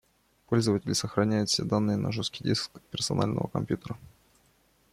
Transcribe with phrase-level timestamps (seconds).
[0.47, 3.99] Пользователь сохраняет все данные на жесткий диск персонального компьютера